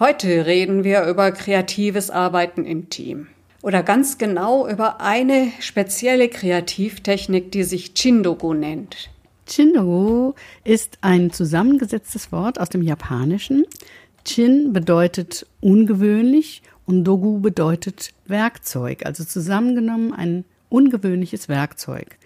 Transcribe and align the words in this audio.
Heute 0.00 0.44
reden 0.44 0.82
wir 0.82 1.04
über 1.04 1.30
kreatives 1.30 2.10
Arbeiten 2.10 2.64
im 2.64 2.90
Team. 2.90 3.28
Oder 3.62 3.84
ganz 3.84 4.18
genau 4.18 4.68
über 4.68 5.00
eine 5.00 5.52
spezielle 5.60 6.28
Kreativtechnik, 6.28 7.52
die 7.52 7.62
sich 7.62 7.94
Chindogu 7.94 8.54
nennt. 8.54 9.08
Chindogu 9.46 10.32
ist 10.64 10.98
ein 11.00 11.30
zusammengesetztes 11.30 12.32
Wort 12.32 12.58
aus 12.58 12.70
dem 12.70 12.82
Japanischen. 12.82 13.66
Chin 14.24 14.72
bedeutet 14.72 15.46
ungewöhnlich 15.60 16.62
und 16.86 17.04
Dogu 17.04 17.38
bedeutet 17.38 18.14
Werkzeug, 18.26 19.06
also 19.06 19.22
zusammengenommen 19.22 20.12
ein 20.12 20.44
ungewöhnliches 20.70 21.48
Werkzeug. 21.48 22.18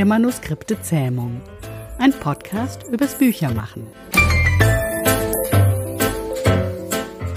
Der 0.00 0.06
Manuskripte 0.06 0.80
Zähmung. 0.80 1.42
Ein 1.98 2.14
Podcast 2.14 2.84
übers 2.90 3.16
Büchermachen. 3.16 3.86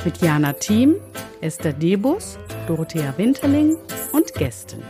Mit 0.05 0.21
Jana 0.21 0.53
Thiem, 0.53 0.95
Esther 1.41 1.73
Debus, 1.73 2.39
Dorothea 2.65 3.13
Winterling 3.17 3.75
und 4.13 4.33
Gästen. 4.35 4.81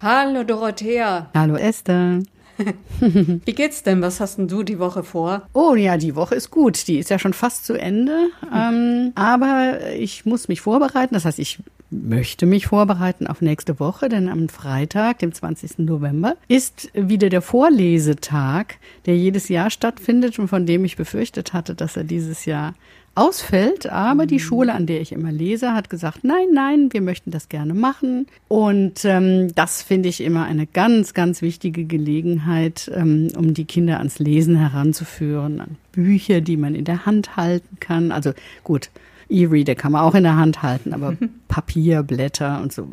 Hallo 0.00 0.44
Dorothea. 0.44 1.28
Hallo 1.34 1.56
Esther. 1.56 2.22
Wie 3.00 3.52
geht's 3.52 3.82
denn? 3.82 4.00
Was 4.00 4.20
hast 4.20 4.38
denn 4.38 4.48
du 4.48 4.62
die 4.62 4.78
Woche 4.78 5.04
vor? 5.04 5.42
Oh 5.52 5.74
ja, 5.74 5.98
die 5.98 6.16
Woche 6.16 6.36
ist 6.36 6.50
gut. 6.50 6.88
Die 6.88 6.98
ist 6.98 7.10
ja 7.10 7.18
schon 7.18 7.34
fast 7.34 7.66
zu 7.66 7.74
Ende. 7.74 8.30
Ähm, 8.50 9.12
aber 9.14 9.90
ich 9.92 10.24
muss 10.24 10.48
mich 10.48 10.62
vorbereiten. 10.62 11.12
Das 11.12 11.26
heißt, 11.26 11.38
ich 11.38 11.58
möchte 11.90 12.46
mich 12.46 12.66
vorbereiten 12.66 13.26
auf 13.26 13.40
nächste 13.40 13.80
Woche, 13.80 14.08
denn 14.08 14.28
am 14.28 14.48
Freitag, 14.48 15.20
dem 15.20 15.32
20. 15.32 15.78
November, 15.78 16.36
ist 16.48 16.90
wieder 16.94 17.28
der 17.28 17.42
Vorlesetag, 17.42 18.76
der 19.06 19.16
jedes 19.16 19.48
Jahr 19.48 19.70
stattfindet 19.70 20.38
und 20.38 20.48
von 20.48 20.66
dem 20.66 20.84
ich 20.84 20.96
befürchtet 20.96 21.52
hatte, 21.52 21.74
dass 21.74 21.96
er 21.96 22.04
dieses 22.04 22.44
Jahr 22.44 22.74
ausfällt. 23.14 23.90
Aber 23.90 24.26
die 24.26 24.36
mhm. 24.36 24.40
Schule, 24.40 24.74
an 24.74 24.86
der 24.86 25.00
ich 25.00 25.12
immer 25.12 25.32
lese, 25.32 25.72
hat 25.72 25.90
gesagt, 25.90 26.24
nein, 26.24 26.48
nein, 26.52 26.92
wir 26.92 27.00
möchten 27.00 27.30
das 27.30 27.48
gerne 27.48 27.74
machen. 27.74 28.26
Und 28.46 29.04
ähm, 29.04 29.54
das 29.54 29.82
finde 29.82 30.08
ich 30.08 30.20
immer 30.20 30.44
eine 30.44 30.66
ganz, 30.66 31.14
ganz 31.14 31.42
wichtige 31.42 31.84
Gelegenheit, 31.84 32.90
ähm, 32.94 33.28
um 33.36 33.54
die 33.54 33.64
Kinder 33.64 33.98
ans 33.98 34.18
Lesen 34.18 34.56
heranzuführen, 34.56 35.60
an 35.60 35.76
Bücher, 35.92 36.40
die 36.40 36.56
man 36.56 36.74
in 36.74 36.84
der 36.84 37.06
Hand 37.06 37.36
halten 37.36 37.78
kann. 37.80 38.12
Also 38.12 38.32
gut, 38.62 38.90
E-Reader 39.28 39.74
kann 39.74 39.92
man 39.92 40.02
auch 40.02 40.14
in 40.14 40.24
der 40.24 40.36
Hand 40.36 40.62
halten, 40.62 40.92
aber 40.92 41.16
Papier, 41.48 42.02
Blätter 42.02 42.60
und 42.62 42.72
so. 42.72 42.88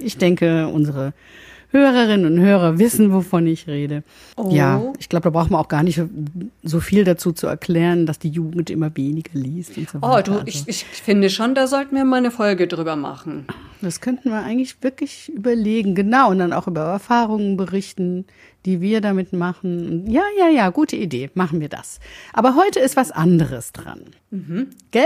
Ich 0.00 0.18
denke, 0.18 0.68
unsere 0.68 1.12
Hörerinnen 1.70 2.32
und 2.32 2.40
Hörer 2.40 2.78
wissen, 2.78 3.12
wovon 3.12 3.46
ich 3.46 3.66
rede. 3.66 4.02
Oh. 4.36 4.48
Ja, 4.50 4.82
ich 4.98 5.10
glaube, 5.10 5.24
da 5.24 5.30
braucht 5.30 5.50
man 5.50 5.60
auch 5.60 5.68
gar 5.68 5.82
nicht 5.82 6.00
so 6.62 6.80
viel 6.80 7.04
dazu 7.04 7.32
zu 7.32 7.46
erklären, 7.46 8.06
dass 8.06 8.18
die 8.18 8.30
Jugend 8.30 8.70
immer 8.70 8.96
weniger 8.96 9.38
liest 9.38 9.76
und 9.76 9.88
so 9.88 9.98
oh, 10.00 10.08
weiter. 10.08 10.32
Oh, 10.32 10.34
du, 10.34 10.40
also. 10.40 10.46
ich, 10.46 10.66
ich 10.66 10.84
finde 10.84 11.28
schon, 11.28 11.54
da 11.54 11.66
sollten 11.66 11.94
wir 11.94 12.06
mal 12.06 12.16
eine 12.16 12.30
Folge 12.30 12.68
drüber 12.68 12.96
machen. 12.96 13.46
Das 13.82 14.00
könnten 14.00 14.30
wir 14.30 14.42
eigentlich 14.42 14.82
wirklich 14.82 15.28
überlegen, 15.28 15.94
genau, 15.94 16.30
und 16.30 16.38
dann 16.38 16.54
auch 16.54 16.68
über 16.68 16.80
Erfahrungen 16.80 17.58
berichten, 17.58 18.24
die 18.64 18.80
wir 18.80 19.02
damit 19.02 19.34
machen. 19.34 20.10
Ja, 20.10 20.24
ja, 20.38 20.48
ja, 20.48 20.70
gute 20.70 20.96
Idee, 20.96 21.30
machen 21.34 21.60
wir 21.60 21.68
das. 21.68 22.00
Aber 22.32 22.56
heute 22.56 22.80
ist 22.80 22.96
was 22.96 23.10
anderes 23.10 23.72
dran. 23.72 24.00
Mhm. 24.30 24.68
Gell? 24.90 25.04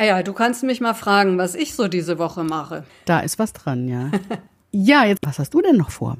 Ah 0.00 0.04
ja, 0.04 0.22
du 0.22 0.32
kannst 0.32 0.62
mich 0.62 0.80
mal 0.80 0.94
fragen, 0.94 1.38
was 1.38 1.56
ich 1.56 1.74
so 1.74 1.88
diese 1.88 2.20
Woche 2.20 2.44
mache. 2.44 2.84
Da 3.04 3.18
ist 3.18 3.40
was 3.40 3.52
dran, 3.52 3.88
ja. 3.88 4.12
ja, 4.70 5.04
jetzt, 5.04 5.18
was 5.26 5.40
hast 5.40 5.52
du 5.52 5.60
denn 5.60 5.76
noch 5.76 5.90
vor? 5.90 6.18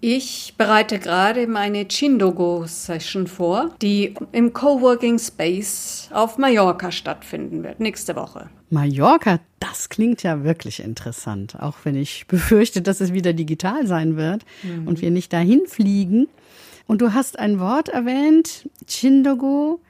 Ich 0.00 0.54
bereite 0.56 1.00
gerade 1.00 1.48
meine 1.48 1.88
Chindogo-Session 1.88 3.26
vor, 3.26 3.74
die 3.82 4.14
im 4.30 4.52
Coworking 4.52 5.18
Space 5.18 6.08
auf 6.12 6.38
Mallorca 6.38 6.92
stattfinden 6.92 7.64
wird, 7.64 7.80
nächste 7.80 8.14
Woche. 8.14 8.48
Mallorca, 8.70 9.40
das 9.58 9.88
klingt 9.88 10.22
ja 10.22 10.44
wirklich 10.44 10.78
interessant, 10.78 11.56
auch 11.58 11.78
wenn 11.82 11.96
ich 11.96 12.26
befürchte, 12.28 12.80
dass 12.80 13.00
es 13.00 13.12
wieder 13.12 13.32
digital 13.32 13.88
sein 13.88 14.16
wird 14.16 14.44
mhm. 14.62 14.86
und 14.86 15.02
wir 15.02 15.10
nicht 15.10 15.32
dahin 15.32 15.66
fliegen. 15.66 16.28
Und 16.86 17.00
du 17.00 17.12
hast 17.12 17.40
ein 17.40 17.58
Wort 17.58 17.88
erwähnt, 17.88 18.68
Chindogo. 18.86 19.80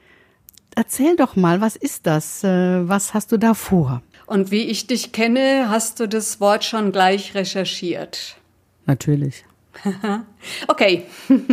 Erzähl 0.76 1.16
doch 1.16 1.37
mal, 1.37 1.62
was 1.62 1.75
ist 1.75 2.06
das? 2.06 2.44
Äh, 2.44 2.87
was 2.87 3.14
hast 3.14 3.32
du 3.32 3.38
da 3.38 3.54
vor? 3.54 4.03
Und 4.26 4.50
wie 4.50 4.64
ich 4.64 4.87
dich 4.87 5.10
kenne, 5.10 5.70
hast 5.70 6.00
du 6.00 6.06
das 6.06 6.38
Wort 6.38 6.64
schon 6.64 6.92
gleich 6.92 7.34
recherchiert. 7.34 8.37
Natürlich. 8.84 9.47
okay. 10.69 11.06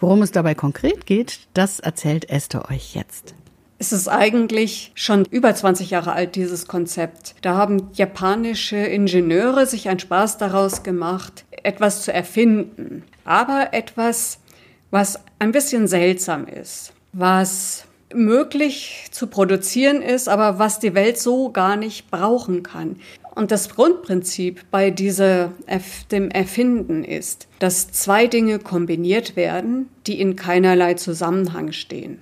Worum 0.00 0.22
es 0.22 0.30
dabei 0.30 0.54
konkret 0.54 1.04
geht, 1.04 1.40
das 1.52 1.80
erzählt 1.80 2.30
Esther 2.30 2.70
euch 2.70 2.94
jetzt. 2.94 3.34
Es 3.80 3.92
ist 3.92 4.08
eigentlich 4.08 4.92
schon 4.94 5.24
über 5.24 5.52
20 5.52 5.90
Jahre 5.90 6.12
alt, 6.12 6.36
dieses 6.36 6.68
Konzept. 6.68 7.34
Da 7.42 7.56
haben 7.56 7.88
japanische 7.94 8.76
Ingenieure 8.76 9.66
sich 9.66 9.88
einen 9.88 9.98
Spaß 9.98 10.38
daraus 10.38 10.84
gemacht, 10.84 11.44
etwas 11.50 12.02
zu 12.02 12.12
erfinden. 12.12 13.02
Aber 13.24 13.70
etwas, 13.72 14.38
was 14.92 15.18
ein 15.40 15.50
bisschen 15.50 15.88
seltsam 15.88 16.46
ist, 16.46 16.92
was 17.12 17.86
möglich 18.14 19.06
zu 19.10 19.26
produzieren 19.26 20.02
ist, 20.02 20.28
aber 20.28 20.58
was 20.58 20.78
die 20.78 20.94
Welt 20.94 21.18
so 21.18 21.50
gar 21.50 21.76
nicht 21.76 22.10
brauchen 22.10 22.62
kann. 22.62 22.96
Und 23.34 23.50
das 23.52 23.68
Grundprinzip 23.70 24.64
bei 24.70 24.90
dieser, 24.90 25.52
dem 26.10 26.30
Erfinden 26.30 27.04
ist, 27.04 27.46
dass 27.58 27.92
zwei 27.92 28.26
Dinge 28.26 28.58
kombiniert 28.58 29.36
werden, 29.36 29.88
die 30.06 30.20
in 30.20 30.36
keinerlei 30.36 30.94
Zusammenhang 30.94 31.72
stehen. 31.72 32.20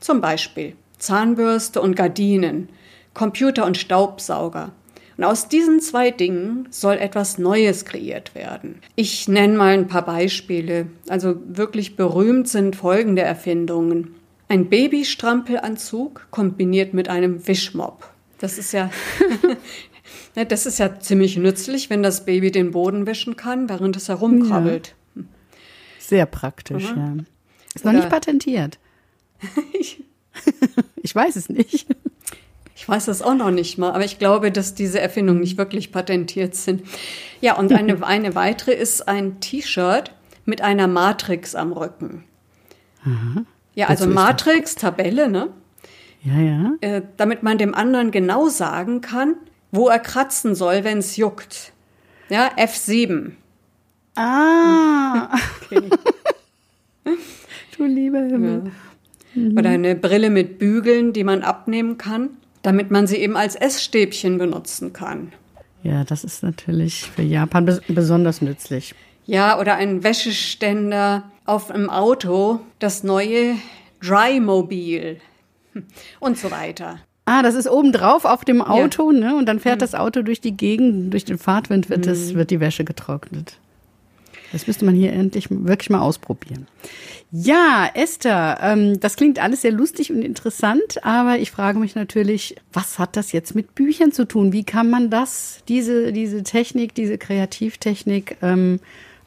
Zum 0.00 0.20
Beispiel 0.20 0.74
Zahnbürste 0.98 1.80
und 1.80 1.96
Gardinen, 1.96 2.68
Computer 3.14 3.66
und 3.66 3.76
Staubsauger. 3.76 4.72
Und 5.16 5.24
aus 5.24 5.48
diesen 5.48 5.80
zwei 5.80 6.10
Dingen 6.10 6.68
soll 6.70 6.94
etwas 6.94 7.38
Neues 7.38 7.84
kreiert 7.84 8.34
werden. 8.34 8.80
Ich 8.96 9.28
nenne 9.28 9.56
mal 9.56 9.74
ein 9.74 9.86
paar 9.86 10.04
Beispiele. 10.04 10.86
Also 11.08 11.36
wirklich 11.46 11.96
berühmt 11.96 12.48
sind 12.48 12.76
folgende 12.76 13.22
Erfindungen. 13.22 14.14
Ein 14.52 14.68
Babystrampelanzug 14.68 16.26
kombiniert 16.30 16.92
mit 16.92 17.08
einem 17.08 17.48
Wischmopp. 17.48 18.10
Das 18.38 18.58
ist 18.58 18.72
ja, 18.72 18.90
das 20.34 20.66
ist 20.66 20.78
ja 20.78 21.00
ziemlich 21.00 21.38
nützlich, 21.38 21.88
wenn 21.88 22.02
das 22.02 22.26
Baby 22.26 22.50
den 22.50 22.72
Boden 22.72 23.06
wischen 23.06 23.36
kann, 23.36 23.70
während 23.70 23.96
es 23.96 24.10
herumkrabbelt. 24.10 24.94
Ja. 25.14 25.22
Sehr 25.98 26.26
praktisch, 26.26 26.84
Aha. 26.84 26.96
ja. 26.96 27.16
Ist 27.74 27.86
Oder 27.86 27.94
noch 27.94 28.00
nicht 28.00 28.10
patentiert. 28.10 28.78
ich 31.02 31.14
weiß 31.14 31.36
es 31.36 31.48
nicht. 31.48 31.86
Ich 32.76 32.86
weiß 32.86 33.06
das 33.06 33.22
auch 33.22 33.34
noch 33.34 33.52
nicht 33.52 33.78
mal, 33.78 33.92
aber 33.92 34.04
ich 34.04 34.18
glaube, 34.18 34.52
dass 34.52 34.74
diese 34.74 35.00
Erfindungen 35.00 35.40
nicht 35.40 35.56
wirklich 35.56 35.92
patentiert 35.92 36.56
sind. 36.56 36.82
Ja, 37.40 37.56
und 37.56 37.72
eine, 37.72 38.02
eine 38.06 38.34
weitere 38.34 38.74
ist 38.74 39.08
ein 39.08 39.40
T-Shirt 39.40 40.12
mit 40.44 40.60
einer 40.60 40.88
Matrix 40.88 41.54
am 41.54 41.72
Rücken. 41.72 42.24
Aha. 43.06 43.46
Ja, 43.74 43.86
also 43.86 44.06
Matrix, 44.06 44.74
Tabelle, 44.74 45.28
ne? 45.28 45.48
Ja, 46.22 46.38
ja. 46.38 46.72
Äh, 46.80 47.02
damit 47.16 47.42
man 47.42 47.58
dem 47.58 47.74
anderen 47.74 48.10
genau 48.10 48.48
sagen 48.48 49.00
kann, 49.00 49.34
wo 49.70 49.88
er 49.88 49.98
kratzen 49.98 50.54
soll, 50.54 50.84
wenn 50.84 50.98
es 50.98 51.16
juckt. 51.16 51.72
Ja, 52.28 52.50
F7. 52.56 53.32
Ah. 54.14 55.34
Okay. 55.64 55.88
du 57.76 57.84
lieber 57.84 58.20
Himmel. 58.20 58.62
Ja. 58.64 58.70
Mhm. 59.34 59.58
Oder 59.58 59.70
eine 59.70 59.94
Brille 59.94 60.30
mit 60.30 60.58
Bügeln, 60.58 61.12
die 61.12 61.24
man 61.24 61.42
abnehmen 61.42 61.98
kann, 61.98 62.30
damit 62.62 62.90
man 62.90 63.06
sie 63.06 63.16
eben 63.16 63.36
als 63.36 63.54
Essstäbchen 63.54 64.38
benutzen 64.38 64.92
kann. 64.92 65.32
Ja, 65.82 66.04
das 66.04 66.22
ist 66.22 66.42
natürlich 66.42 67.10
für 67.10 67.22
Japan 67.22 67.80
besonders 67.88 68.40
nützlich. 68.40 68.94
Ja, 69.26 69.58
oder 69.58 69.76
ein 69.76 70.02
Wäscheständer 70.02 71.24
auf 71.44 71.70
einem 71.70 71.90
Auto, 71.90 72.60
das 72.78 73.04
neue 73.04 73.56
Drymobil 74.02 75.20
und 76.20 76.38
so 76.38 76.50
weiter. 76.50 76.98
Ah, 77.24 77.42
das 77.42 77.54
ist 77.54 77.70
obendrauf 77.70 78.24
auf 78.24 78.44
dem 78.44 78.60
Auto, 78.60 79.12
ja. 79.12 79.18
ne? 79.18 79.36
Und 79.36 79.46
dann 79.46 79.60
fährt 79.60 79.76
mhm. 79.76 79.80
das 79.80 79.94
Auto 79.94 80.22
durch 80.22 80.40
die 80.40 80.56
Gegend, 80.56 81.12
durch 81.12 81.24
den 81.24 81.38
Fahrtwind 81.38 81.88
wird, 81.88 82.06
das, 82.06 82.32
mhm. 82.32 82.34
wird 82.34 82.50
die 82.50 82.60
Wäsche 82.60 82.84
getrocknet. 82.84 83.58
Das 84.50 84.66
müsste 84.66 84.84
man 84.84 84.94
hier 84.94 85.12
endlich 85.12 85.46
wirklich 85.50 85.88
mal 85.88 86.00
ausprobieren. 86.00 86.66
Ja, 87.30 87.88
Esther, 87.94 88.58
ähm, 88.60 89.00
das 89.00 89.16
klingt 89.16 89.38
alles 89.38 89.62
sehr 89.62 89.72
lustig 89.72 90.12
und 90.12 90.20
interessant, 90.20 91.02
aber 91.02 91.38
ich 91.38 91.50
frage 91.50 91.78
mich 91.78 91.94
natürlich, 91.94 92.56
was 92.72 92.98
hat 92.98 93.16
das 93.16 93.32
jetzt 93.32 93.54
mit 93.54 93.74
Büchern 93.74 94.12
zu 94.12 94.26
tun? 94.26 94.52
Wie 94.52 94.64
kann 94.64 94.90
man 94.90 95.08
das, 95.08 95.62
diese, 95.68 96.12
diese 96.12 96.42
Technik, 96.42 96.94
diese 96.94 97.16
Kreativtechnik 97.16 98.36
ähm, 98.42 98.80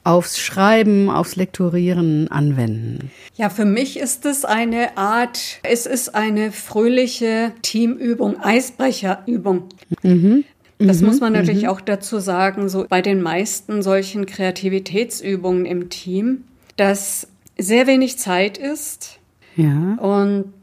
aufs 0.05 0.39
Schreiben, 0.39 1.09
aufs 1.09 1.35
Lektorieren 1.35 2.29
anwenden? 2.29 3.11
Ja, 3.35 3.49
für 3.49 3.65
mich 3.65 3.99
ist 3.99 4.25
es 4.25 4.45
eine 4.45 4.97
Art, 4.97 5.59
es 5.63 5.85
ist 5.85 6.15
eine 6.15 6.51
fröhliche 6.51 7.51
Teamübung, 7.63 8.39
Eisbrecherübung. 8.39 9.65
Mhm. 10.03 10.45
Das 10.77 11.01
mhm, 11.01 11.07
muss 11.07 11.19
man 11.19 11.33
natürlich 11.33 11.63
mhm. 11.63 11.69
auch 11.69 11.81
dazu 11.81 12.19
sagen, 12.19 12.69
so 12.69 12.85
bei 12.87 13.01
den 13.01 13.21
meisten 13.21 13.81
solchen 13.81 14.25
Kreativitätsübungen 14.25 15.65
im 15.65 15.89
Team, 15.89 16.43
dass 16.77 17.27
sehr 17.57 17.87
wenig 17.87 18.19
Zeit 18.19 18.57
ist. 18.57 19.19
Ja. 19.55 19.97
Und 19.99 20.53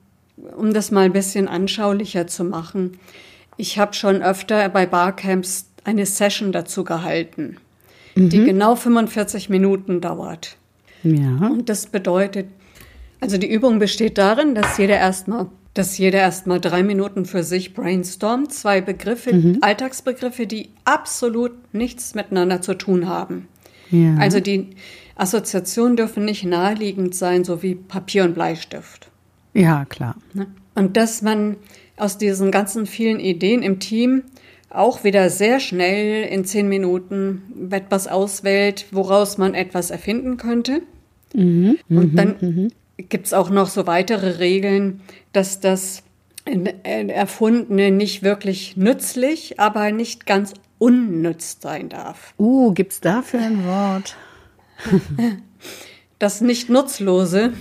um 0.56 0.72
das 0.72 0.90
mal 0.92 1.06
ein 1.06 1.12
bisschen 1.12 1.48
anschaulicher 1.48 2.26
zu 2.26 2.44
machen, 2.44 2.98
ich 3.56 3.78
habe 3.78 3.94
schon 3.94 4.22
öfter 4.22 4.68
bei 4.68 4.86
Barcamps 4.86 5.66
eine 5.84 6.06
Session 6.06 6.52
dazu 6.52 6.84
gehalten, 6.84 7.56
mhm. 8.14 8.28
die 8.28 8.44
genau 8.44 8.74
45 8.74 9.48
Minuten 9.48 10.00
dauert. 10.00 10.56
Ja. 11.02 11.48
Und 11.48 11.68
das 11.68 11.86
bedeutet, 11.86 12.46
also 13.20 13.38
die 13.38 13.50
Übung 13.50 13.78
besteht 13.78 14.18
darin, 14.18 14.54
dass 14.54 14.78
jeder 14.78 14.96
erstmal 14.96 15.48
dass 15.74 15.96
jeder 15.96 16.18
erstmal 16.18 16.60
drei 16.60 16.82
Minuten 16.82 17.24
für 17.24 17.42
sich 17.42 17.72
brainstormt, 17.72 18.52
zwei 18.52 18.82
Begriffe, 18.82 19.32
mhm. 19.32 19.58
Alltagsbegriffe, 19.62 20.46
die 20.46 20.68
absolut 20.84 21.52
nichts 21.72 22.14
miteinander 22.14 22.60
zu 22.60 22.74
tun 22.74 23.08
haben. 23.08 23.48
Ja. 23.90 24.16
Also 24.18 24.40
die 24.40 24.70
Assoziationen 25.16 25.96
dürfen 25.96 26.24
nicht 26.24 26.44
naheliegend 26.44 27.14
sein, 27.14 27.44
so 27.44 27.62
wie 27.62 27.74
Papier 27.74 28.24
und 28.24 28.34
Bleistift. 28.34 29.10
Ja, 29.54 29.84
klar. 29.86 30.16
Ne? 30.34 30.46
Und 30.74 30.96
dass 30.96 31.22
man 31.22 31.56
aus 31.96 32.18
diesen 32.18 32.50
ganzen 32.50 32.86
vielen 32.86 33.20
Ideen 33.20 33.62
im 33.62 33.78
Team 33.78 34.24
auch 34.74 35.04
wieder 35.04 35.30
sehr 35.30 35.60
schnell 35.60 36.24
in 36.24 36.44
zehn 36.44 36.68
Minuten 36.68 37.70
etwas 37.70 38.08
auswählt, 38.08 38.86
woraus 38.90 39.38
man 39.38 39.54
etwas 39.54 39.90
erfinden 39.90 40.36
könnte. 40.36 40.82
Mhm, 41.34 41.78
und 41.88 42.16
dann 42.16 42.36
mhm. 42.40 42.48
mhm. 42.48 42.68
gibt 43.08 43.26
es 43.26 43.32
auch 43.32 43.50
noch 43.50 43.68
so 43.68 43.86
weitere 43.86 44.38
Regeln, 44.38 45.00
dass 45.32 45.60
das 45.60 46.02
Erfundene 46.44 47.90
nicht 47.90 48.22
wirklich 48.22 48.76
nützlich, 48.76 49.60
aber 49.60 49.92
nicht 49.92 50.26
ganz 50.26 50.54
unnütz 50.78 51.58
sein 51.60 51.88
darf. 51.88 52.34
Uh, 52.38 52.72
gibt 52.72 52.92
es 52.92 53.00
dafür 53.00 53.40
ein 53.40 53.64
Wort? 53.64 54.16
das 56.18 56.40
nicht 56.40 56.68
Nutzlose. 56.68 57.52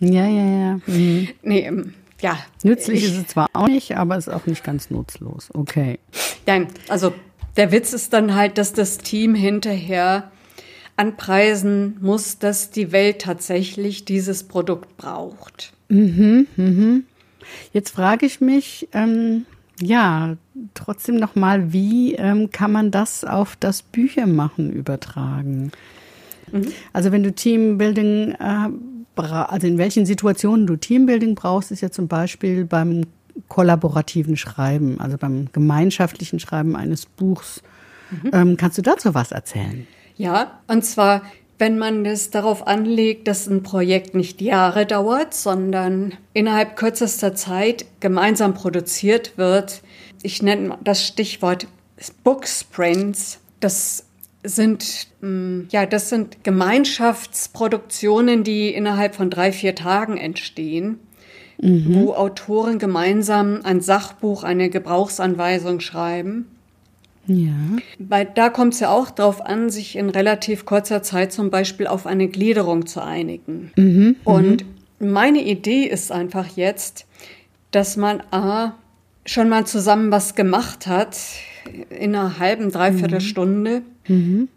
Ja, 0.00 0.26
ja, 0.26 0.44
ja. 0.44 0.80
Mhm. 0.86 1.28
Nee, 1.42 1.60
ähm, 1.60 1.94
ja. 2.20 2.38
Nützlich 2.62 3.04
ich, 3.04 3.10
ist 3.10 3.16
es 3.16 3.26
zwar 3.28 3.48
auch 3.52 3.68
nicht, 3.68 3.96
aber 3.96 4.16
es 4.16 4.26
ist 4.26 4.34
auch 4.34 4.46
nicht 4.46 4.64
ganz 4.64 4.90
nutzlos. 4.90 5.48
Okay. 5.54 5.98
Nein, 6.48 6.68
also 6.88 7.12
der 7.58 7.72
Witz 7.72 7.92
ist 7.92 8.14
dann 8.14 8.34
halt, 8.34 8.56
dass 8.56 8.72
das 8.72 8.96
Team 8.96 9.34
hinterher 9.34 10.32
anpreisen 10.96 11.98
muss, 12.00 12.38
dass 12.38 12.70
die 12.70 12.90
Welt 12.90 13.20
tatsächlich 13.20 14.06
dieses 14.06 14.44
Produkt 14.44 14.96
braucht. 14.96 15.74
Mhm, 15.90 16.46
mhm. 16.56 17.04
Jetzt 17.74 17.90
frage 17.90 18.24
ich 18.24 18.40
mich, 18.40 18.88
ähm, 18.92 19.44
ja, 19.78 20.38
trotzdem 20.72 21.16
nochmal, 21.16 21.74
wie 21.74 22.14
ähm, 22.14 22.50
kann 22.50 22.72
man 22.72 22.90
das 22.90 23.24
auf 23.24 23.54
das 23.56 23.82
Büchermachen 23.82 24.72
übertragen? 24.72 25.70
Mhm. 26.50 26.68
Also 26.94 27.12
wenn 27.12 27.24
du 27.24 27.30
Teambuilding, 27.30 28.36
äh, 28.40 28.70
also 29.16 29.66
in 29.66 29.76
welchen 29.76 30.06
Situationen 30.06 30.66
du 30.66 30.76
Teambuilding 30.76 31.34
brauchst, 31.34 31.72
ist 31.72 31.82
ja 31.82 31.90
zum 31.90 32.08
Beispiel 32.08 32.64
beim 32.64 33.02
kollaborativen 33.48 34.36
Schreiben, 34.36 35.00
also 35.00 35.16
beim 35.16 35.48
gemeinschaftlichen 35.52 36.40
Schreiben 36.40 36.76
eines 36.76 37.06
Buchs. 37.06 37.62
Mhm. 38.10 38.30
Ähm, 38.32 38.56
kannst 38.56 38.78
du 38.78 38.82
dazu 38.82 39.14
was 39.14 39.32
erzählen? 39.32 39.86
Ja, 40.16 40.60
und 40.66 40.84
zwar, 40.84 41.22
wenn 41.58 41.78
man 41.78 42.04
es 42.04 42.30
darauf 42.30 42.66
anlegt, 42.66 43.28
dass 43.28 43.46
ein 43.46 43.62
Projekt 43.62 44.14
nicht 44.14 44.40
Jahre 44.40 44.86
dauert, 44.86 45.34
sondern 45.34 46.14
innerhalb 46.34 46.76
kürzester 46.76 47.34
Zeit 47.34 47.86
gemeinsam 48.00 48.54
produziert 48.54 49.38
wird. 49.38 49.82
Ich 50.22 50.42
nenne 50.42 50.76
das 50.82 51.06
Stichwort 51.06 51.68
Booksprints. 52.24 53.38
Das 53.60 54.04
sind, 54.44 55.08
mm, 55.20 55.62
ja, 55.70 55.86
das 55.86 56.08
sind 56.08 56.44
Gemeinschaftsproduktionen, 56.44 58.44
die 58.44 58.72
innerhalb 58.72 59.14
von 59.14 59.30
drei, 59.30 59.52
vier 59.52 59.74
Tagen 59.74 60.16
entstehen, 60.16 61.00
mhm. 61.60 61.94
wo 61.94 62.14
Autoren 62.14 62.78
gemeinsam 62.78 63.60
ein 63.64 63.80
Sachbuch, 63.80 64.44
eine 64.44 64.70
Gebrauchsanweisung 64.70 65.80
schreiben. 65.80 66.46
Ja. 67.26 67.52
Weil 67.98 68.26
da 68.34 68.48
kommt 68.48 68.74
es 68.74 68.80
ja 68.80 68.90
auch 68.90 69.10
darauf 69.10 69.44
an, 69.44 69.68
sich 69.68 69.96
in 69.96 70.08
relativ 70.08 70.64
kurzer 70.64 71.02
Zeit 71.02 71.30
zum 71.30 71.50
Beispiel 71.50 71.86
auf 71.86 72.06
eine 72.06 72.28
Gliederung 72.28 72.86
zu 72.86 73.02
einigen. 73.02 73.70
Mhm. 73.76 74.16
Und 74.24 74.64
mhm. 74.98 75.10
meine 75.12 75.42
Idee 75.42 75.84
ist 75.84 76.10
einfach 76.10 76.46
jetzt, 76.56 77.06
dass 77.70 77.96
man 77.96 78.22
A, 78.30 78.74
schon 79.26 79.50
mal 79.50 79.66
zusammen 79.66 80.10
was 80.10 80.34
gemacht 80.34 80.86
hat 80.86 81.18
in 81.90 82.14
einer 82.14 82.38
halben, 82.38 82.70
dreiviertel 82.70 83.18
mhm. 83.18 83.24
Stunde. 83.24 83.82
Mhm. 84.06 84.48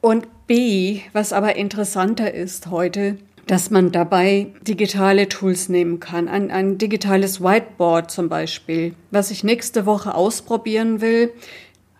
Und 0.00 0.26
B, 0.48 1.00
was 1.12 1.32
aber 1.32 1.54
interessanter 1.54 2.34
ist 2.34 2.70
heute, 2.70 3.18
dass 3.46 3.70
man 3.70 3.92
dabei 3.92 4.48
digitale 4.66 5.28
Tools 5.28 5.68
nehmen 5.68 6.00
kann. 6.00 6.28
Ein, 6.28 6.50
ein 6.50 6.78
digitales 6.78 7.40
Whiteboard 7.40 8.10
zum 8.10 8.28
Beispiel, 8.28 8.94
was 9.10 9.30
ich 9.30 9.44
nächste 9.44 9.86
Woche 9.86 10.14
ausprobieren 10.14 11.00
will. 11.00 11.30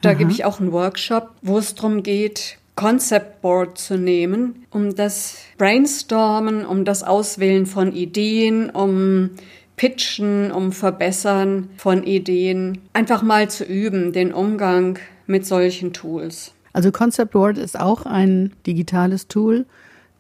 Da 0.03 0.11
Aha. 0.11 0.19
gebe 0.19 0.33
ich 0.33 0.45
auch 0.45 0.61
einen 0.61 0.73
Workshop, 0.73 1.31
wo 1.43 1.59
es 1.59 1.75
darum 1.75 2.03
geht, 2.03 2.59
Concept 2.75 3.41
Board 3.41 3.79
zu 3.79 3.97
nehmen, 3.97 4.67
um 4.71 4.95
das 4.95 5.39
Brainstormen, 5.57 6.67
um 6.67 6.85
das 6.85 7.03
Auswählen 7.03 7.65
von 7.65 7.93
Ideen, 7.93 8.69
um 8.69 9.31
Pitchen, 9.77 10.51
um 10.53 10.73
Verbessern 10.73 11.71
von 11.79 12.03
Ideen, 12.03 12.79
einfach 12.93 13.23
mal 13.23 13.49
zu 13.49 13.65
üben, 13.65 14.13
den 14.13 14.33
Umgang 14.33 14.99
mit 15.27 15.47
solchen 15.47 15.93
Tools. 15.93 16.53
Also 16.73 16.93
Concept 16.93 17.33
Board 17.33 17.57
ist 17.57 17.79
auch 17.79 18.05
ein 18.05 18.53
digitales 18.67 19.29
Tool, 19.29 19.65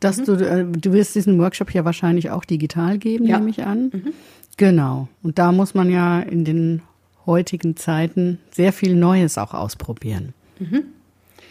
dass 0.01 0.19
mhm. 0.19 0.25
du, 0.25 0.33
äh, 0.35 0.65
du 0.65 0.93
wirst 0.93 1.15
diesen 1.15 1.39
Workshop 1.39 1.73
ja 1.73 1.85
wahrscheinlich 1.85 2.31
auch 2.31 2.45
digital 2.45 2.99
geben, 2.99 3.27
ja. 3.27 3.39
nehme 3.39 3.51
ich 3.51 3.65
an. 3.65 3.91
Mhm. 3.93 4.13
Genau. 4.57 5.09
Und 5.23 5.39
da 5.39 5.53
muss 5.53 5.75
man 5.75 5.91
ja 5.91 6.21
in 6.21 6.45
den 6.45 6.83
heutigen 7.27 7.77
Zeiten 7.77 8.39
sehr 8.51 8.73
viel 8.73 8.95
Neues 8.95 9.39
auch 9.39 9.53
ausprobieren. 9.55 10.33
Mhm. 10.59 10.85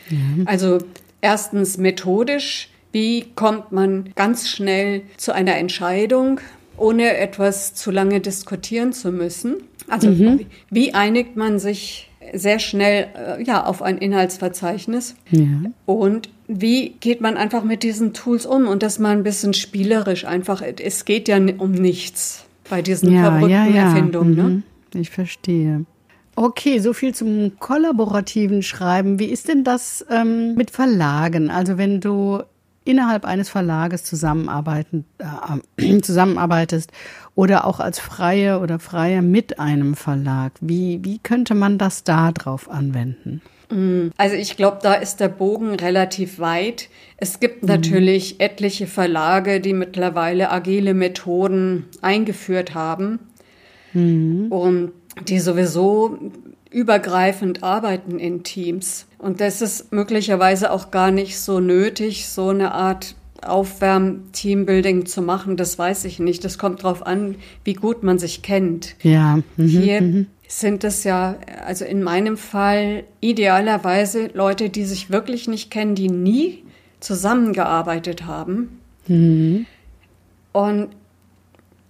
Ja. 0.10 0.46
Also 0.46 0.80
erstens 1.22 1.78
methodisch, 1.78 2.70
wie 2.92 3.26
kommt 3.36 3.72
man 3.72 4.10
ganz 4.16 4.50
schnell 4.50 5.02
zu 5.18 5.34
einer 5.34 5.58
Entscheidung, 5.58 6.40
ohne 6.78 7.18
etwas 7.18 7.74
zu 7.74 7.92
lange 7.92 8.22
diskutieren 8.22 8.94
zu 8.94 9.12
müssen? 9.12 9.58
Also 9.88 10.10
mhm. 10.10 10.46
wie 10.70 10.94
einigt 10.94 11.36
man 11.36 11.60
sich 11.60 12.10
sehr 12.34 12.60
schnell 12.60 13.08
äh, 13.16 13.44
ja, 13.44 13.66
auf 13.66 13.82
ein 13.82 13.98
Inhaltsverzeichnis. 13.98 15.16
Ja. 15.32 15.46
Und 15.86 16.30
wie 16.48 16.90
geht 17.00 17.22
man 17.22 17.38
einfach 17.38 17.64
mit 17.64 17.84
diesen 17.84 18.14
Tools 18.14 18.46
um 18.46 18.68
und 18.68 18.84
das 18.84 19.00
mal 19.00 19.12
ein 19.12 19.24
bisschen 19.24 19.54
spielerisch 19.54 20.26
einfach. 20.26 20.62
Es 20.62 21.06
geht 21.06 21.28
ja 21.28 21.38
um 21.38 21.72
nichts 21.72 22.46
bei 22.70 22.82
diesen 22.82 23.12
ja, 23.12 23.24
verrückten 23.24 23.50
ja, 23.50 23.66
ja. 23.66 23.88
Erfindungen. 23.88 24.36
Ne? 24.36 24.44
Mhm. 24.44 24.64
Ne? 24.94 25.02
Ich 25.02 25.10
verstehe. 25.10 25.86
Okay, 26.36 26.80
so 26.80 26.94
viel 26.94 27.16
zum 27.16 27.58
kollaborativen 27.60 28.62
Schreiben. 28.62 29.20
Wie 29.20 29.26
ist 29.26 29.48
denn 29.48 29.64
das 29.64 30.06
ähm, 30.10 30.56
mit 30.56 30.70
Verlagen? 30.70 31.50
Also 31.50 31.78
wenn 31.78 32.02
du 32.02 32.42
innerhalb 32.84 33.26
eines 33.26 33.50
Verlages 33.50 34.04
zusammenarbeiten, 34.04 35.06
äh, 35.78 36.00
zusammenarbeitest 36.02 36.92
oder 37.34 37.66
auch 37.66 37.80
als 37.80 38.00
Freie 38.00 38.60
oder 38.60 38.80
Freier 38.80 39.22
mit 39.22 39.60
einem 39.60 39.96
Verlag. 39.96 40.54
Wie, 40.62 41.00
wie 41.04 41.20
könnte 41.20 41.56
man 41.56 41.78
das 41.78 42.04
da 42.04 42.32
drauf 42.32 42.70
anwenden? 42.70 43.42
Mm, 43.70 44.10
also 44.18 44.36
ich 44.36 44.58
glaube, 44.58 44.80
da 44.82 44.94
ist 44.94 45.20
der 45.20 45.30
Bogen 45.30 45.76
relativ 45.76 46.40
weit. 46.40 46.90
Es 47.18 47.40
gibt 47.40 47.64
mhm. 47.64 47.70
natürlich 47.70 48.40
etliche 48.40 48.88
Verlage, 48.88 49.60
die 49.60 49.74
mittlerweile 49.74 50.52
agile 50.52 50.94
Methoden 50.94 51.86
eingeführt 52.02 52.74
haben 52.74 53.20
mhm. 53.94 54.48
und 54.52 54.92
die 55.28 55.40
sowieso 55.40 56.18
übergreifend 56.70 57.64
arbeiten 57.64 58.20
in 58.20 58.44
Teams. 58.44 59.08
Und 59.18 59.40
das 59.40 59.62
ist 59.62 59.94
möglicherweise 59.94 60.72
auch 60.72 60.92
gar 60.92 61.12
nicht 61.12 61.40
so 61.40 61.60
nötig, 61.62 62.28
so 62.28 62.50
eine 62.50 62.74
Art 62.74 63.16
Aufwärm-Teambuilding 63.44 65.06
zu 65.06 65.22
machen. 65.22 65.58
Das 65.58 65.78
weiß 65.78 66.06
ich 66.06 66.20
nicht. 66.20 66.44
Das 66.44 66.58
kommt 66.58 66.84
darauf 66.84 67.06
an, 67.06 67.36
wie 67.64 67.74
gut 67.74 68.04
man 68.04 68.20
sich 68.20 68.42
kennt. 68.42 68.96
Ja. 69.02 69.40
Mhm. 69.58 69.68
Hier 69.68 70.02
mhm. 70.02 70.28
sind 70.48 70.84
es 70.84 71.04
ja, 71.04 71.36
also 71.66 71.86
in 71.86 72.04
meinem 72.04 72.38
Fall 72.38 73.04
idealerweise 73.22 74.30
Leute, 74.34 74.70
die 74.70 74.86
sich 74.86 75.10
wirklich 75.10 75.48
nicht 75.48 75.72
kennen, 75.72 75.96
die 75.96 76.10
nie 76.10 76.64
zusammengearbeitet 77.00 78.26
haben. 78.26 78.80
Mhm. 79.08 79.66
Und 80.52 80.90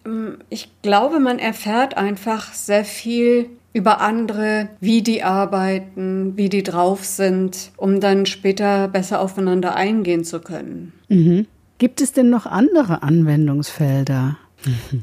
mm, 0.06 0.40
ich 0.50 0.70
glaube, 0.82 1.20
man 1.20 1.40
erfährt 1.40 1.98
einfach 1.98 2.54
sehr 2.54 2.86
viel 2.86 3.50
über 3.74 4.00
andere, 4.00 4.70
wie 4.80 5.02
die 5.02 5.22
arbeiten, 5.22 6.38
wie 6.38 6.48
die 6.48 6.64
drauf 6.64 7.04
sind, 7.04 7.72
um 7.76 8.00
dann 8.00 8.26
später 8.26 8.88
besser 8.88 9.20
aufeinander 9.20 9.76
eingehen 9.76 10.24
zu 10.24 10.40
können. 10.40 10.94
Mhm. 11.10 11.48
Gibt 11.78 12.02
es 12.02 12.14
denn 12.14 12.30
noch 12.30 12.46
andere 12.46 13.04
Anwendungsfelder? 13.04 14.38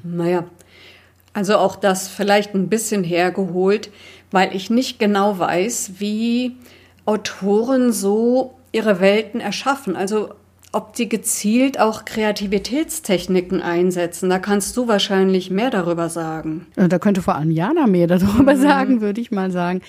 Naja, 0.02 0.44
Also 1.34 1.56
auch 1.56 1.76
das 1.76 2.08
vielleicht 2.08 2.54
ein 2.54 2.68
bisschen 2.68 3.04
hergeholt, 3.04 3.90
weil 4.30 4.54
ich 4.54 4.70
nicht 4.70 4.98
genau 4.98 5.38
weiß, 5.38 5.92
wie 5.98 6.56
Autoren 7.04 7.92
so 7.92 8.54
ihre 8.72 9.00
Welten 9.00 9.40
erschaffen. 9.40 9.96
Also 9.96 10.34
ob 10.72 10.94
die 10.94 11.08
gezielt 11.08 11.78
auch 11.78 12.04
Kreativitätstechniken 12.04 13.60
einsetzen. 13.60 14.30
Da 14.30 14.38
kannst 14.38 14.76
du 14.76 14.88
wahrscheinlich 14.88 15.50
mehr 15.50 15.70
darüber 15.70 16.08
sagen. 16.08 16.66
Da 16.76 16.98
könnte 16.98 17.20
vor 17.20 17.34
allem 17.34 17.50
Jana 17.50 17.86
mehr 17.86 18.06
darüber 18.06 18.54
mhm. 18.54 18.60
sagen, 18.60 19.00
würde 19.02 19.20
ich 19.20 19.30
mal 19.30 19.50
sagen. 19.50 19.82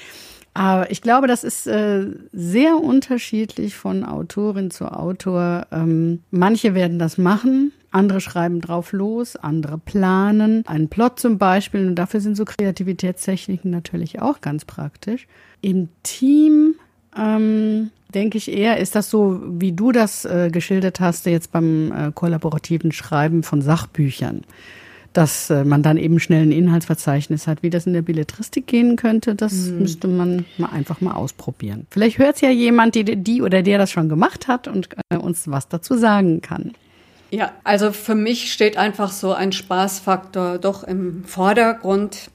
Aber 0.54 0.92
ich 0.92 1.02
glaube, 1.02 1.28
das 1.28 1.44
ist 1.44 1.66
äh, 1.66 2.06
sehr 2.32 2.78
unterschiedlich 2.78 3.76
von 3.76 4.04
Autorin 4.04 4.70
zu 4.70 4.86
Autor. 4.86 5.66
Ähm, 5.72 6.22
manche 6.30 6.76
werden 6.76 7.00
das 7.00 7.18
machen, 7.18 7.72
andere 7.90 8.22
schreiben 8.22 8.62
drauf 8.62 8.92
los, 8.92 9.36
andere 9.36 9.80
planen 9.80 10.64
einen 10.68 10.90
Plot 10.90 11.20
zum 11.20 11.40
Beispiel. 11.40 11.88
Und 11.88 11.96
dafür 11.96 12.22
sind 12.22 12.36
so 12.36 12.46
Kreativitätstechniken 12.46 13.72
natürlich 13.72 14.22
auch 14.22 14.42
ganz 14.42 14.64
praktisch. 14.66 15.28
Im 15.62 15.90
Team 16.04 16.76
ähm, 17.18 17.90
denke 18.14 18.38
ich 18.38 18.52
eher, 18.52 18.78
ist 18.78 18.96
das 18.96 19.10
so, 19.10 19.42
wie 19.46 19.72
du 19.72 19.92
das 19.92 20.26
äh, 20.26 20.50
geschildert 20.52 21.00
hast, 21.00 21.26
jetzt 21.26 21.52
beim 21.52 21.92
äh, 21.92 22.12
kollaborativen 22.12 22.92
Schreiben 22.92 23.44
von 23.44 23.62
Sachbüchern, 23.62 24.42
dass 25.14 25.50
äh, 25.50 25.64
man 25.64 25.84
dann 25.84 25.98
eben 25.98 26.20
schnell 26.20 26.44
ein 26.44 26.52
Inhaltsverzeichnis 26.52 27.48
hat, 27.48 27.64
wie 27.64 27.70
das 27.70 27.86
in 27.86 27.94
der 27.94 28.02
Belletristik 28.02 28.68
gehen 28.68 28.96
könnte, 28.96 29.36
das 29.36 29.54
mhm. 29.54 29.80
müsste 29.80 30.08
man 30.08 30.46
mal 30.58 30.70
einfach 30.72 31.02
mal 31.02 31.14
ausprobieren. 31.14 31.88
Vielleicht 31.90 32.18
hört 32.18 32.36
es 32.36 32.42
ja 32.42 32.50
jemand, 32.50 32.96
die, 32.96 33.04
die 33.04 33.42
oder 33.42 33.62
der 33.62 33.78
das 33.78 33.92
schon 33.92 34.10
gemacht 34.10 34.48
hat 34.48 34.68
und 34.68 34.90
äh, 35.10 35.18
uns 35.18 35.48
was 35.48 35.68
dazu 35.68 35.98
sagen 35.98 36.42
kann. 36.42 36.74
Ja, 37.32 37.52
also 37.64 37.92
für 37.92 38.16
mich 38.16 38.54
steht 38.54 38.78
einfach 38.78 39.12
so 39.12 39.34
ein 39.34 39.52
Spaßfaktor 39.52 40.60
doch 40.60 40.84
im 40.84 41.24
Vordergrund 41.24 42.30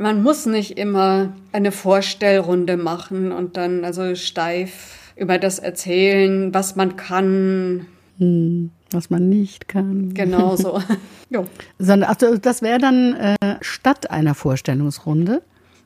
man 0.00 0.22
muss 0.22 0.46
nicht 0.46 0.78
immer 0.78 1.34
eine 1.52 1.72
Vorstellrunde 1.72 2.76
machen 2.76 3.32
und 3.32 3.56
dann 3.56 3.84
also 3.84 4.14
steif 4.14 5.12
über 5.16 5.38
das 5.38 5.58
erzählen, 5.58 6.54
was 6.54 6.76
man 6.76 6.96
kann. 6.96 7.86
Hm, 8.18 8.70
was 8.92 9.10
man 9.10 9.28
nicht 9.28 9.68
kann. 9.68 10.14
Genau 10.14 10.56
so. 10.56 10.80
Sondern, 11.78 12.08
also 12.08 12.36
das 12.36 12.62
wäre 12.62 12.78
dann 12.78 13.14
äh, 13.14 13.36
statt 13.60 14.10
einer 14.10 14.34
Vorstellungsrunde. 14.34 15.42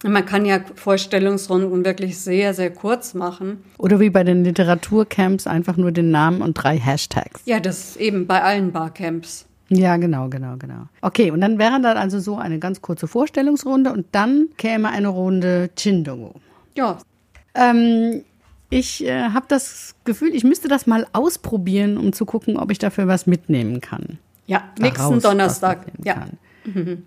Man 0.06 0.26
kann 0.26 0.44
ja 0.44 0.60
Vorstellungsrunden 0.74 1.84
wirklich 1.84 2.18
sehr, 2.18 2.52
sehr 2.52 2.70
kurz 2.70 3.14
machen. 3.14 3.64
Oder 3.78 4.00
wie 4.00 4.10
bei 4.10 4.22
den 4.22 4.44
Literaturcamps 4.44 5.46
einfach 5.46 5.78
nur 5.78 5.92
den 5.92 6.10
Namen 6.10 6.42
und 6.42 6.54
drei 6.54 6.78
Hashtags. 6.78 7.40
Ja, 7.46 7.58
das 7.58 7.96
eben 7.96 8.26
bei 8.26 8.42
allen 8.42 8.70
Barcamps. 8.72 9.46
Ja, 9.70 9.96
genau, 9.96 10.28
genau, 10.28 10.56
genau. 10.58 10.88
Okay, 11.00 11.30
und 11.30 11.40
dann 11.40 11.58
wäre 11.58 11.80
dann 11.80 11.96
also 11.96 12.20
so 12.20 12.36
eine 12.36 12.58
ganz 12.58 12.82
kurze 12.82 13.08
Vorstellungsrunde 13.08 13.92
und 13.92 14.06
dann 14.12 14.48
käme 14.58 14.90
eine 14.90 15.08
Runde 15.08 15.70
Chindongo. 15.74 16.34
Ja. 16.76 16.98
Ähm, 17.54 18.24
ich 18.74 19.04
äh, 19.04 19.30
habe 19.30 19.46
das 19.48 19.94
Gefühl, 20.04 20.34
ich 20.34 20.44
müsste 20.44 20.68
das 20.68 20.86
mal 20.86 21.06
ausprobieren, 21.12 21.96
um 21.96 22.12
zu 22.12 22.26
gucken, 22.26 22.56
ob 22.56 22.70
ich 22.70 22.78
dafür 22.78 23.06
was 23.06 23.26
mitnehmen 23.26 23.80
kann. 23.80 24.18
Ja, 24.46 24.64
Daraus 24.76 25.10
nächsten 25.10 25.20
Donnerstag. 25.20 25.86
Ja. 26.02 26.26
Mhm. 26.64 27.04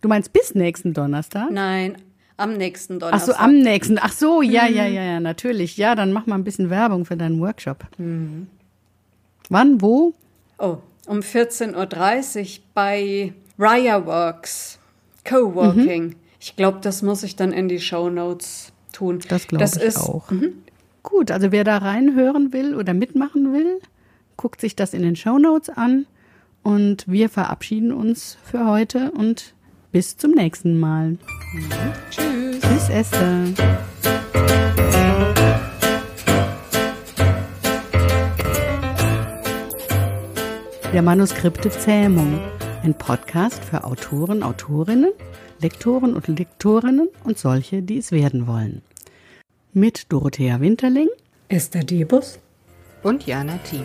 Du 0.00 0.08
meinst 0.08 0.32
bis 0.32 0.54
nächsten 0.54 0.92
Donnerstag? 0.92 1.50
Nein, 1.50 1.96
am 2.36 2.54
nächsten 2.54 2.98
Donnerstag. 2.98 3.36
Ach 3.36 3.38
so, 3.38 3.44
am 3.44 3.58
nächsten. 3.58 3.98
Ach 4.00 4.12
so, 4.12 4.42
ja, 4.42 4.68
mhm. 4.68 4.74
ja, 4.74 4.86
ja, 4.86 5.02
ja, 5.02 5.20
natürlich. 5.20 5.76
Ja, 5.76 5.94
dann 5.94 6.12
mach 6.12 6.26
mal 6.26 6.34
ein 6.34 6.44
bisschen 6.44 6.70
Werbung 6.70 7.04
für 7.04 7.16
deinen 7.16 7.40
Workshop. 7.40 7.86
Mhm. 7.98 8.48
Wann, 9.48 9.80
wo? 9.80 10.14
Oh, 10.58 10.78
um 11.06 11.20
14.30 11.20 11.76
Uhr 12.40 12.62
bei 12.74 13.32
Raya 13.58 14.04
Works 14.06 14.78
Coworking. 15.24 16.04
Mhm. 16.04 16.16
Ich 16.40 16.56
glaube, 16.56 16.78
das 16.80 17.02
muss 17.02 17.22
ich 17.22 17.36
dann 17.36 17.52
in 17.52 17.68
die 17.68 17.80
Show 17.80 18.10
Notes 18.10 18.72
tun. 18.92 19.20
Das 19.28 19.46
glaube 19.46 19.64
ich 19.64 19.82
ist, 19.82 19.98
auch. 19.98 20.30
Mhm. 20.30 20.54
Gut, 21.02 21.30
also 21.30 21.50
wer 21.50 21.64
da 21.64 21.78
reinhören 21.78 22.52
will 22.52 22.74
oder 22.74 22.94
mitmachen 22.94 23.52
will, 23.52 23.80
guckt 24.36 24.60
sich 24.60 24.76
das 24.76 24.94
in 24.94 25.02
den 25.02 25.16
Show 25.16 25.38
Notes 25.38 25.70
an. 25.70 26.06
Und 26.62 27.04
wir 27.08 27.30
verabschieden 27.30 27.92
uns 27.92 28.36
für 28.44 28.66
heute 28.66 29.10
und 29.12 29.54
bis 29.92 30.16
zum 30.16 30.32
nächsten 30.32 30.78
Mal. 30.78 31.16
Tschüss. 32.10 32.60
Tschüss, 32.60 32.88
Esther. 32.90 33.46
Der 40.92 41.02
Manuskripte 41.02 41.70
Zähmung, 41.70 42.40
ein 42.82 42.94
Podcast 42.94 43.64
für 43.64 43.84
Autoren, 43.84 44.42
Autorinnen, 44.42 45.12
Lektoren 45.60 46.14
und 46.14 46.26
Lektorinnen 46.28 47.08
und 47.24 47.38
solche, 47.38 47.80
die 47.82 47.98
es 47.98 48.12
werden 48.12 48.46
wollen. 48.46 48.82
Mit 49.72 50.10
Dorothea 50.10 50.60
Winterling, 50.60 51.08
Esther 51.48 51.84
Debus 51.84 52.40
und 53.04 53.24
Jana 53.28 53.56
Thiem. 53.58 53.84